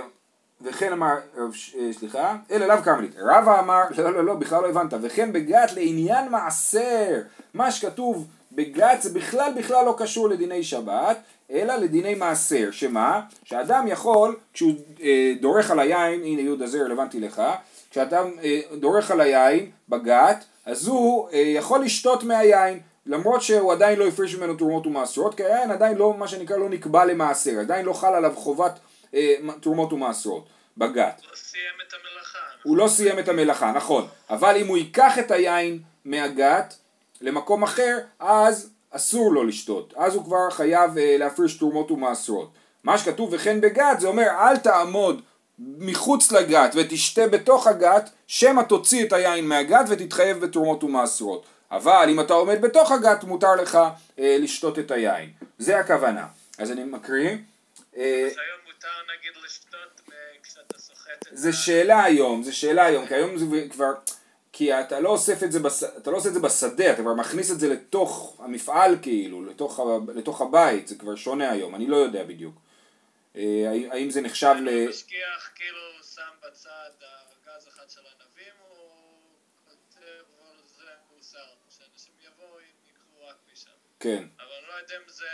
[0.60, 3.14] וכן אמר, אה, סליחה, אלא לאו כרמלית.
[3.18, 7.20] רבא אמר, לא לא לא, בכלל לא הבנת, וכן בגת לעניין מעשר,
[7.54, 11.18] מה שכתוב בגת זה בכלל בכלל לא קשור לדיני שבת,
[11.52, 13.20] אלא לדיני מעשר, שמה?
[13.44, 17.42] שאדם יכול, כשהוא אה, דורך על היין, הנה יהודה זה רלוונטי לך,
[17.90, 23.98] כשאדם אה, דורך על היין בגת, אז הוא אה, יכול לשתות מהיין, למרות שהוא עדיין
[23.98, 27.86] לא הפריש ממנו תרומות ומעשרות, כי היין עדיין לא, מה שנקרא, לא נקבע למעשר, עדיין
[27.86, 28.78] לא חל עליו חובת
[29.14, 31.20] אה, תרומות ומעשרות, בגת.
[31.30, 32.38] לא סיים את המלאכה.
[32.62, 36.74] הוא לא סיים את המלאכה, נכון, אבל אם הוא ייקח את היין מהגת
[37.20, 42.50] למקום אחר, אז אסור לו לשתות, אז הוא כבר חייב אה, להפריש תרומות ומעשרות.
[42.84, 45.22] מה שכתוב וכן בגת זה אומר אל תעמוד
[45.58, 51.46] מחוץ לגת ותשתה בתוך הגת, שמא תוציא את היין מהגת ותתחייב בתרומות ומעשרות.
[51.70, 53.78] אבל אם אתה עומד בתוך הגת מותר לך
[54.18, 55.30] אה, לשתות את היין.
[55.58, 56.26] זה הכוונה.
[56.58, 57.30] אז אני מקריא.
[57.96, 62.84] אה, אז היום מותר נגיד לשתות אה, כשאתה סוחט את זה שאלה היום, זה שאלה
[62.84, 63.92] היום, כי היום זה כבר,
[64.52, 67.14] כי אתה לא אוסף את זה, בס, אתה לא עושה את זה בשדה, אתה כבר
[67.14, 69.82] מכניס את זה לתוך המפעל כאילו, לתוך, ה-
[70.14, 72.54] לתוך הבית, זה כבר שונה היום, אני לא יודע בדיוק.
[73.36, 74.88] אה, האם- זה נחשב ל...
[74.88, 75.78] משגיח כאילו
[76.14, 78.78] שם בצד ארגז אחד של ענבים, הוא
[79.68, 80.22] כותב
[80.78, 80.84] זה
[81.16, 81.38] מוסר,
[81.70, 83.70] שאנשים יבואו יקחו רק משם.
[84.00, 84.41] כן, אני
[84.72, 85.24] לא יודע אם זה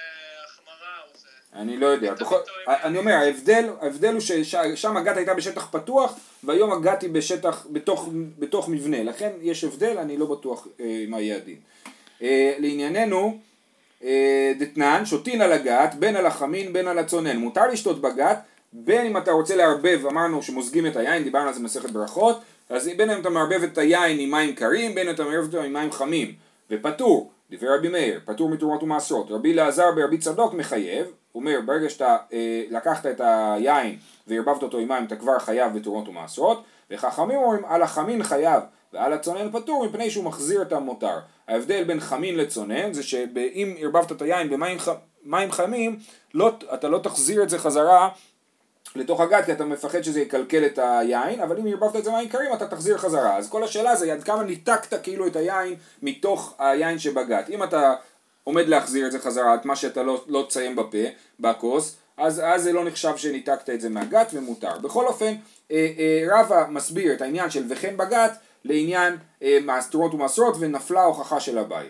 [0.44, 1.28] החמרה או זה...
[1.52, 2.14] אני לא יודע.
[2.14, 2.36] בכל.
[2.66, 8.08] אני אומר, ההבדל, ההבדל הוא ששם הגת הייתה בשטח פתוח, והיום הגת היא בשטח, בתוך,
[8.38, 11.56] בתוך מבנה, לכן יש הבדל, אני לא בטוח אה, מה יהיה הדין.
[12.22, 13.38] אה, לענייננו,
[14.04, 17.36] אה, דתנן, שותין על הגת, בין על החמין בין על הצונן.
[17.36, 18.38] מותר לשתות בגת,
[18.72, 22.90] בין אם אתה רוצה לערבב, אמרנו שמוזגים את היין, דיברנו על זה במסכת ברכות, אז
[22.96, 25.72] בין אם אתה מערבב את היין עם מים קרים, בין אם אתה מערבב אותו עם
[25.72, 26.34] מים חמים,
[26.70, 29.30] ופטור, דברי רבי מאיר, פטור מתרומות ומעשרות.
[29.30, 34.78] רבי אלעזר ברבי צדוק מחייב, הוא אומר ברגע שאתה אה, לקחת את היין וערבבת אותו
[34.78, 39.86] עם מים אתה כבר חייב בתרומות ומעשרות, וחכמים אומרים על החמין חייב ועל הצונן פטור
[39.86, 41.18] מפני שהוא מחזיר את המותר.
[41.48, 44.88] ההבדל בין חמין לצונן זה שאם ערבבת את היין במים ח...
[45.24, 45.98] מים חמים,
[46.34, 48.08] לא, אתה לא תחזיר את זה חזרה
[48.96, 52.28] לתוך הגת כי אתה מפחד שזה יקלקל את היין, אבל אם ערבבת את זה מים
[52.28, 53.36] קרים אתה תחזיר חזרה.
[53.36, 57.50] אז כל השאלה זה עד כמה ניתקת כאילו את היין מתוך היין שבגת.
[57.50, 57.94] אם אתה
[58.44, 60.98] עומד להחזיר את זה חזרה, את מה שאתה לא, לא תסיים בפה,
[61.40, 64.78] בכוס, אז, אז זה לא נחשב שניתקת את זה מהגת ומותר.
[64.78, 65.34] בכל אופן,
[65.70, 71.40] אה, אה, רבא מסביר את העניין של וכן בגת לעניין אה, מעשרות ומעשרות ונפלה ההוכחה
[71.40, 71.86] של אביי.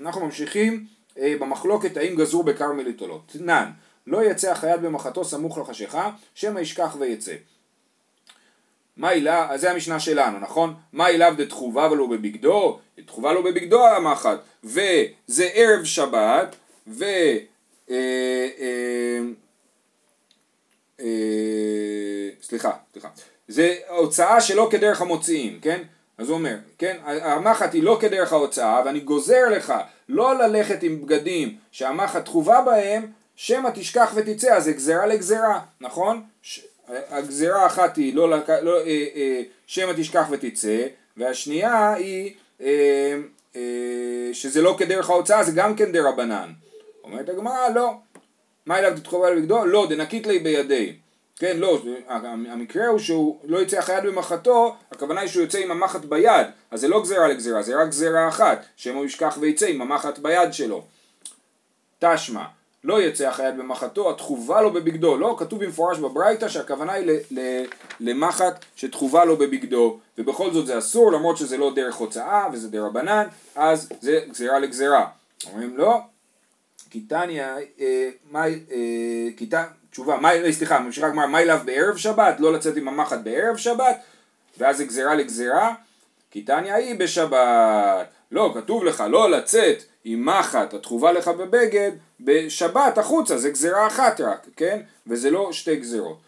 [0.00, 0.86] אנחנו ממשיכים
[1.18, 3.20] אה, במחלוקת האם גזרו בכרמלית או לא.
[3.26, 3.70] תנן,
[4.06, 7.34] לא יצא החייל במחתו סמוך לחשיכה, שמא ישכח ויצא.
[8.96, 10.74] מה אליו, אז זה המשנה שלנו, נכון?
[10.92, 12.78] מה אליו דתחובה ולא בבגדו?
[12.98, 17.04] דתחובה לא בבגדו המחט, וזה ערב שבת, ו...
[17.90, 19.20] אה, אה,
[21.00, 23.08] אה, סליחה, סליחה.
[23.48, 25.82] זה הוצאה שלא כדרך המוציאים, כן?
[26.18, 26.96] אז הוא אומר, כן?
[27.04, 29.74] המחט היא לא כדרך ההוצאה, ואני גוזר לך
[30.08, 33.06] לא ללכת עם בגדים שהמחט תחובה בהם,
[33.42, 36.22] שמא תשכח ותצא, אז זה גזרה לגזרה, נכון?
[36.42, 36.60] ש...
[36.88, 38.50] הגזרה האחת היא לא, לק...
[38.50, 43.16] לא, אה, אה, שמא תשכח ותצא, והשנייה היא אה,
[43.56, 46.52] אה, שזה לא כדרך ההוצאה, זה גם כן דרבנן.
[47.04, 47.94] אומרת הגמרא, לא.
[48.66, 49.64] מה אליו תתחובה לבגדו?
[49.64, 50.96] לא, דנקית לי בידי.
[51.36, 51.82] כן, לא,
[52.48, 56.80] המקרה הוא שהוא לא יצא החייד במחתו, הכוונה היא שהוא יוצא עם המחט ביד, אז
[56.80, 60.84] זה לא גזירה לגזירה, זה רק גזירה אחת, שמא ישכח ויצא עם המחט ביד שלו.
[61.98, 62.44] תשמע,
[62.84, 67.20] לא יצא החייד במחתו, התחובה לו בבגדו, לא, כתוב במפורש בברייתא שהכוונה היא
[68.00, 73.26] למחט שתחובה לו בבגדו, ובכל זאת זה אסור, למרות שזה לא דרך הוצאה וזה דרבנן,
[73.54, 75.06] אז זה גזירה לגזירה.
[75.46, 76.00] אומרים לא,
[76.90, 77.44] כי תניא,
[77.80, 82.40] אה, אה, תשובה, מה, אה, סליחה, ממשיכה הגמרא, מה אליו בערב שבת?
[82.40, 84.00] לא לצאת עם המחט בערב שבת?
[84.58, 85.74] ואז זה גזירה לגזירה?
[86.30, 88.06] כי תניא היא בשבת.
[88.32, 94.20] לא, כתוב לך לא לצאת עם מחט התחובה לך בבגד בשבת החוצה, זה גזירה אחת
[94.20, 94.80] רק, כן?
[95.06, 96.18] וזה לא שתי גזירות.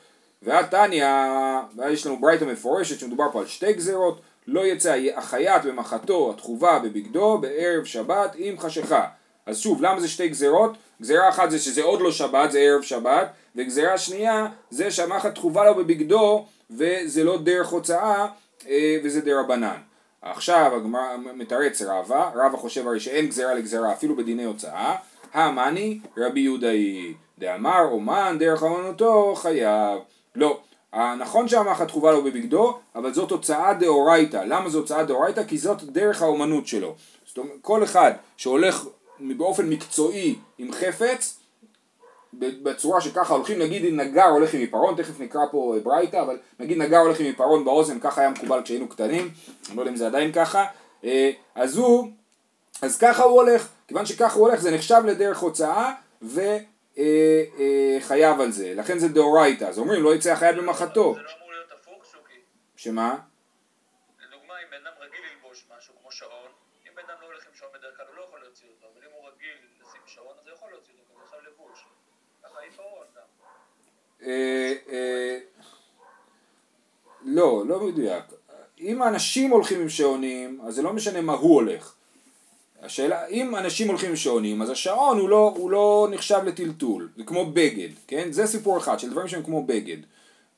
[0.43, 1.07] ועד תניא,
[1.91, 7.39] יש לנו ברייתא מפורשת שמדובר פה על שתי גזירות, לא יצא החייט במחתו התחובה בבגדו
[7.39, 9.07] בערב שבת עם חשיכה.
[9.47, 10.77] אז שוב, למה זה שתי גזירות?
[11.03, 15.65] גזירה אחת זה שזה עוד לא שבת, זה ערב שבת, וגזירה שנייה זה שהמחט תחובה
[15.65, 18.27] לו בבגדו וזה לא דרך הוצאה
[18.69, 19.77] אה, וזה דרבנן.
[20.25, 24.97] עכשיו הגמרא מתרץ רבא, רבא חושב הרי שאין גזירה לגזירה אפילו בדיני הוצאה,
[25.33, 30.01] המאני רבי יהודאי, דאמר אומן דרך אמנותו חייב.
[30.35, 30.61] לא,
[31.19, 34.37] נכון שהמחט תחובה לו בבגדו, אבל זאת הוצאה דאורייתא.
[34.47, 35.45] למה זו הוצאה דאורייתא?
[35.45, 36.95] כי זאת דרך האומנות שלו.
[37.27, 38.85] זאת אומרת, כל אחד שהולך
[39.21, 41.39] באופן מקצועי עם חפץ,
[42.38, 46.79] בצורה שככה הולכים, נגיד אם נגר הולך עם עיפרון, תכף נקרא פה ברייתא, אבל נגיד
[46.79, 49.31] נגר הולך עם עיפרון באוזן, ככה היה מקובל כשהיינו קטנים,
[49.68, 50.66] אני לא יודע אם זה עדיין ככה,
[51.05, 52.11] אה, אז הוא,
[52.83, 55.92] אז ככה הוא הולך, כיוון שככה הוא הולך זה נחשב לדרך הוצאה
[56.23, 56.64] וחייב
[58.11, 61.14] אה, אה, על זה, לכן זה דאורייתא, אז אומרים לא יצא החייב במחתו.
[61.14, 62.40] זה לא אמור להיות הפוך, שוקי.
[62.77, 63.16] שמה?
[64.29, 66.51] לדוגמה, אם בן אדם רגיל ללבוש משהו כמו שעון,
[66.87, 69.03] אם בן אדם לא הולך עם שעון בדרך כלל הוא לא יכול להוציא אותו, אבל
[69.07, 71.79] אם הוא רגיל לשים שעון, אז הוא יכול להוציא אותו, כי הוא עכשיו לבוש.
[71.79, 72.44] ככה עיפרון גם.
[77.25, 78.25] לא, לא מדויק.
[78.81, 81.95] אם האנשים הולכים עם שעונים, אז זה לא משנה מה הוא הולך.
[82.83, 87.25] השאלה, אם אנשים הולכים עם שעונים, אז השעון הוא לא, הוא לא נחשב לטלטול, זה
[87.25, 88.33] כמו בגד, כן?
[88.33, 89.97] זה סיפור אחד, של דברים שהם כמו בגד.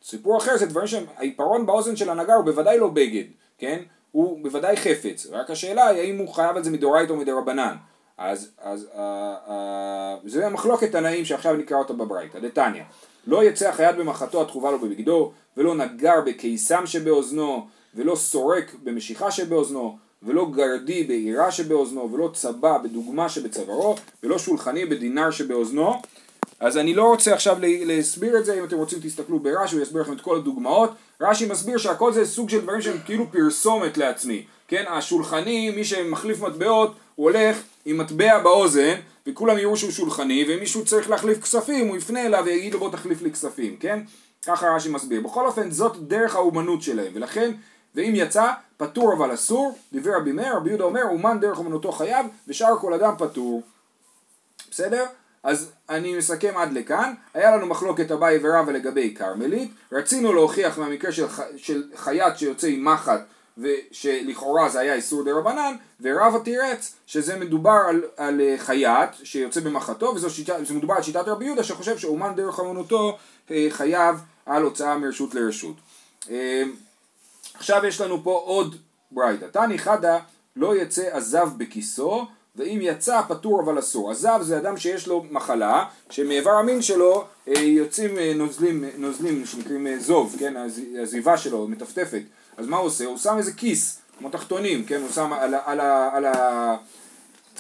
[0.03, 3.25] סיפור אחר זה דברים שהם, העיפרון באוזן של הנגר הוא בוודאי לא בגד,
[3.59, 3.83] כן?
[4.13, 7.77] הוא בוודאי חפץ, רק השאלה היא האם הוא חייב על זה מדאורייתא או מדרבנן.
[8.19, 12.83] אז, אז אה, אה, זה המחלוקת תנאים שעכשיו נקרא אותה בברייתא, דתניא.
[13.27, 19.99] לא יצא החייל במחתו התחובה לו בבגדו, ולא נגר בקיסם שבאוזנו, ולא סורק במשיכה שבאוזנו,
[20.23, 25.95] ולא גרדי בעירה שבאוזנו, ולא צבע בדוגמה שבצווארו, ולא שולחני בדינר שבאוזנו.
[26.61, 30.03] אז אני לא רוצה עכשיו להסביר את זה, אם אתם רוצים תסתכלו ברש"י, הוא יסביר
[30.03, 30.91] לכם את כל הדוגמאות.
[31.21, 34.45] רש"י מסביר שהכל זה סוג של דברים שהם כאילו פרסומת לעצמי.
[34.69, 38.95] כן, השולחני, מי שמחליף מטבעות, הוא הולך עם מטבע באוזן,
[39.27, 43.23] וכולם יראו שהוא שולחני, ומישהו צריך להחליף כספים, הוא יפנה אליו ויגיד לו בוא תחליף
[43.23, 44.01] לי כספים, כן?
[44.47, 45.21] ככה רש"י מסביר.
[45.21, 47.53] בכל אופן, זאת דרך האומנות שלהם, ולכן,
[47.95, 52.27] ואם יצא, פטור אבל אסור, דברי רבי מאיר, רבי יהודה אומר, אומן דרך אומנותו חייב,
[52.49, 53.63] ושאר כל אדם פטור.
[54.71, 55.05] בסדר?
[55.43, 61.13] אז אני מסכם עד לכאן, היה לנו מחלוקת אביי ורבא לגבי כרמלית, רצינו להוכיח מהמקרה
[61.13, 61.41] של, ח...
[61.57, 63.21] של חייט שיוצא עם מחט
[63.59, 69.61] ושלכאורה זה היה איסור דה רבנן, ורבא תירץ שזה מדובר על, על אה, חייט שיוצא
[69.61, 70.29] במחתו, וזה
[70.75, 73.19] מדובר על שיטת רבי יהודה שחושב שאומן דרך אמנותו
[73.51, 74.17] אה, חייב
[74.47, 75.77] על הוצאה מרשות לרשות.
[76.31, 76.63] אה,
[77.55, 78.77] עכשיו יש לנו פה עוד
[79.11, 80.19] ברייתא, תני חדה
[80.57, 84.11] לא יצא עזב בכיסו ואם יצא פטור אבל אסור.
[84.11, 90.55] עזב זה אדם שיש לו מחלה, שמאיבר המין שלו יוצאים נוזלים, נוזלים שנקראים זוב, כן,
[91.03, 92.23] הזיבה שלו מטפטפת.
[92.57, 93.05] אז מה הוא עושה?
[93.05, 95.01] הוא שם איזה כיס, כמו תחתונים, כן?
[95.01, 95.81] הוא שם על, על,
[96.13, 96.27] על,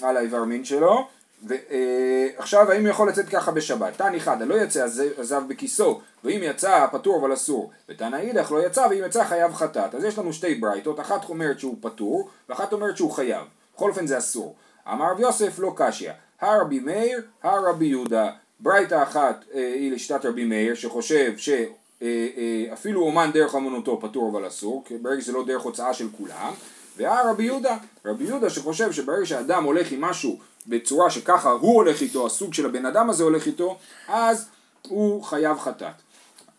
[0.03, 1.07] על, האיבר מין שלו.
[1.43, 3.97] ועכשיו האם הוא יכול לצאת ככה בשבת?
[3.97, 8.87] תנא חדא לא יצא עזב בכיסו ואם יצא פטור אבל אסור ותנא אידך לא יצא
[8.91, 12.97] ואם יצא חייב חטאת אז יש לנו שתי ברייתות אחת אומרת שהוא פטור ואחת אומרת
[12.97, 13.43] שהוא חייב
[13.75, 14.55] בכל אופן זה אסור
[14.93, 20.45] אמר רבי יוסף לא קשיא, הרבי מאיר, הרבי יהודה, ברייתא אחת אה, היא לשיטת רבי
[20.45, 26.09] מאיר שחושב שאפילו אומן דרך אמנותו פטור אבל אסור, ברגע שזה לא דרך הוצאה של
[26.19, 26.53] כולם,
[26.97, 32.27] והרבי יהודה, רבי יהודה שחושב שברגע שאדם הולך עם משהו בצורה שככה הוא הולך איתו,
[32.27, 34.49] הסוג של הבן אדם הזה הולך איתו, אז
[34.89, 35.95] הוא חייב חטאת.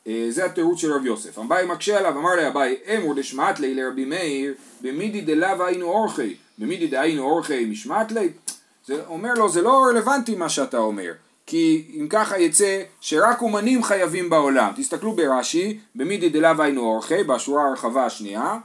[0.07, 1.39] אה, זה התירוץ של רבי יוסף.
[1.39, 6.35] אביי מקשה עליו, אמר לי אביי, אמור דשמט לי לרבי מאיר, במידי דלאו היינו אורחי,
[6.57, 8.29] במידי דהיינו אורחי משמט לי?
[8.85, 11.11] זה אומר לו, זה לא רלוונטי מה שאתה אומר,
[11.45, 14.71] כי אם ככה יצא שרק אומנים חייבים בעולם.
[14.75, 18.57] תסתכלו ברש"י, במידי דלאו היינו אורחי, בשורה הרחבה השנייה,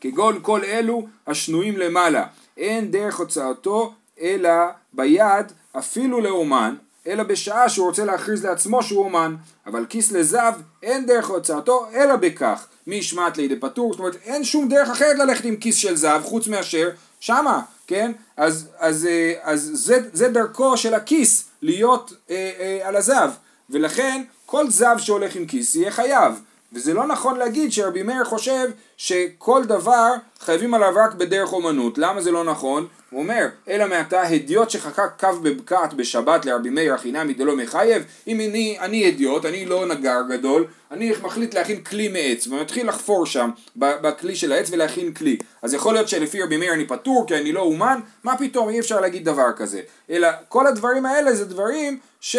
[0.00, 2.26] כגון כל אלו השנויים למעלה,
[2.56, 4.50] אין דרך הוצאתו אלא
[4.92, 6.74] ביד אפילו לאומן,
[7.08, 12.16] אלא בשעה שהוא רוצה להכריז לעצמו שהוא אומן, אבל כיס לזב אין דרך הוצאתו אלא
[12.16, 15.96] בכך, מי ישמעת לידי פטור, זאת אומרת אין שום דרך אחרת ללכת עם כיס של
[15.96, 16.90] זהב חוץ מאשר
[17.20, 18.12] שמה, כן?
[18.36, 23.30] אז, אז, אה, אז זה, זה דרכו של הכיס להיות אה, אה, על הזב,
[23.70, 26.40] ולכן כל זב שהולך עם כיס יהיה חייב.
[26.72, 31.98] וזה לא נכון להגיד שרבי מאיר חושב שכל דבר חייבים עליו רק בדרך אומנות.
[31.98, 32.86] למה זה לא נכון?
[33.10, 38.40] הוא אומר, אלא מעתה הדיוט שחקק קו בבקעת בשבת לרבי מאיר החינמי דלא מחייב, אם
[38.40, 43.50] אני, אני הדיוט, אני לא נגר גדול, אני מחליט להכין כלי מעץ, ומתחיל לחפור שם
[43.76, 45.36] בכלי של העץ ולהכין כלי.
[45.62, 48.80] אז יכול להיות שלפי רבי מאיר אני פטור כי אני לא אומן, מה פתאום אי
[48.80, 49.80] אפשר להגיד דבר כזה.
[50.10, 52.36] אלא כל הדברים האלה זה דברים ש...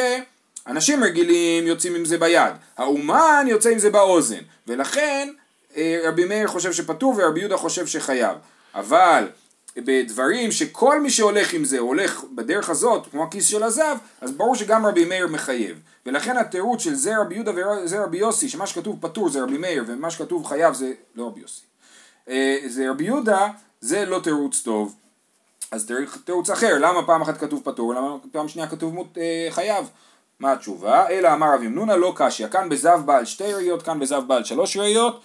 [0.68, 5.30] אנשים רגילים יוצאים עם זה ביד, האומן יוצא עם זה באוזן, ולכן
[5.78, 8.38] אה, רבי מאיר חושב שפטור ורבי יהודה חושב שחייב.
[8.76, 9.28] אבל
[9.78, 14.56] בדברים שכל מי שהולך עם זה הולך בדרך הזאת, כמו הכיס של הזהב, אז ברור
[14.56, 15.80] שגם רבי מאיר מחייב.
[16.06, 19.84] ולכן התירוץ של זה רבי יהודה וזה רבי יוסי, שמה שכתוב פטור זה רבי מאיר
[19.88, 21.62] ומה שכתוב חייב זה לא רבי יוסי.
[22.30, 23.48] אה, זה רבי יהודה,
[23.82, 24.96] זה לא תירוץ טוב.
[25.72, 25.92] אז
[26.26, 29.90] תירוץ אחר, למה פעם אחת כתוב פטור, למה פעם שנייה כתוב אה, חייב?
[30.40, 31.10] מה התשובה?
[31.10, 34.78] אלא אמר רבי מנונה לא קשיא, כאן בזב בעל שתי ראיות, כאן בזב בעל שלוש
[34.78, 35.22] ראיות.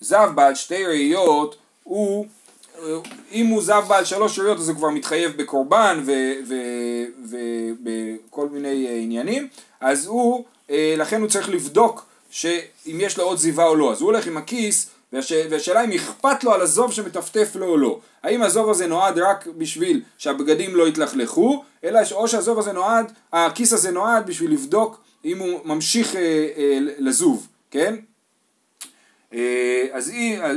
[0.00, 2.26] זב בעל שתי ראיות הוא,
[3.32, 6.04] אם הוא זב בעל שלוש ראיות אז הוא כבר מתחייב בקורבן
[7.28, 9.48] ובכל מיני אה, עניינים,
[9.80, 14.00] אז הוא, אה, לכן הוא צריך לבדוק שאם יש לו עוד זיווה או לא, אז
[14.00, 14.90] הוא הולך עם הכיס
[15.50, 18.00] והשאלה אם אכפת לו על הזוב שמטפטף לו או לא.
[18.22, 23.72] האם הזוב הזה נועד רק בשביל שהבגדים לא יתלכלכו, אלא או שהזוב הזה נועד, הכיס
[23.72, 26.20] הזה נועד בשביל לבדוק אם הוא ממשיך אה,
[26.56, 27.94] אה, לזוב, כן?
[29.34, 30.12] אה, אז,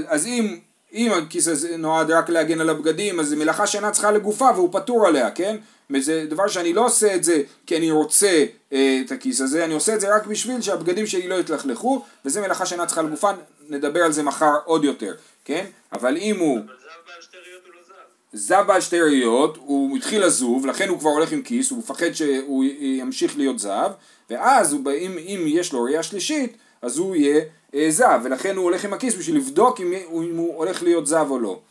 [0.07, 0.57] אז אם,
[0.93, 4.69] אם הכיס הזה נועד רק להגן על הבגדים, אז זו מלאכה שאינה צריכה לגופה והוא
[4.71, 5.57] פטור עליה, כן?
[5.89, 9.73] וזה דבר שאני לא עושה את זה כי אני רוצה אה, את הכיס הזה, אני
[9.73, 13.31] עושה את זה רק בשביל שהבגדים שלי לא יתלכלכו, וזה מלאכה שאינה צריכה לגופה,
[13.69, 15.65] נדבר על זה מחר עוד יותר, כן?
[15.91, 16.59] אבל אם הוא...
[16.59, 17.93] אבל זב בעל שתי ראיות הוא לא זב.
[18.33, 22.13] זב בעל שתי ראיות, הוא התחיל לזוב, לכן הוא כבר הולך עם כיס, הוא מפחד
[22.13, 23.91] שהוא ימשיך להיות זב,
[24.29, 27.41] ואז הוא, אם, אם יש לו ראייה שלישית, אז הוא יהיה
[27.75, 31.27] אה, זב, ולכן הוא הולך עם הכיס בשביל לבדוק אם, אם הוא הולך להיות זב
[31.29, 31.61] או לא.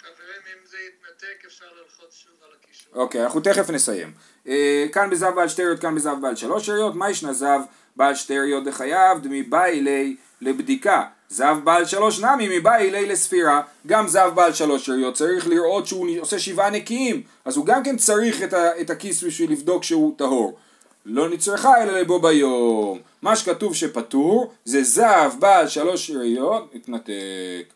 [0.00, 2.92] חברים, אם זה יתנתק אפשר ללחוץ שוב על הקישור.
[2.94, 4.12] אוקיי, אנחנו תכף נסיים.
[4.48, 7.60] אה, כאן בזב בעל שתי ראיות, כאן בזב בעל שלוש ראיות, מה ישנה זב
[7.96, 11.04] בעל שתי ראיות דחייב, דמי באי לי לבדיקה.
[11.28, 16.08] זב בעל שלוש נמי מבאי לי לספירה, גם זב בעל שלוש ראיות צריך לראות שהוא
[16.20, 20.14] עושה שבעה נקיים, אז הוא גם כן צריך את, ה, את הכיס בשביל לבדוק שהוא
[20.18, 20.58] טהור.
[21.06, 22.98] לא נצרכה אלא לבו ביום.
[23.22, 27.72] מה שכתוב שפטור זה זב בעל שלוש ראיות, התנתק.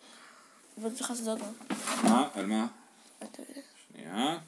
[0.82, 1.38] אבל צריך לעשות
[2.04, 2.28] מה?
[2.34, 2.66] על מה?
[3.88, 4.38] שנייה.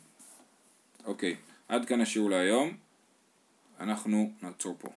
[1.06, 1.36] אוקיי,
[1.68, 2.72] עד כאן השיעור להיום.
[3.80, 4.88] אנחנו נעצור פה.